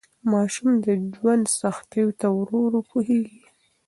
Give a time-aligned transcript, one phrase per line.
[0.31, 3.41] ماشوم د ژوند سختیو ته ورو ورو پوهیږي.